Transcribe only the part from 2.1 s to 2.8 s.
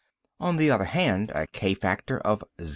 of 0.